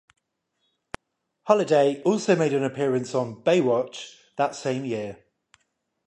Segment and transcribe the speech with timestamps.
[1.43, 5.19] Holliday also made an appearance on "Baywatch" that same year.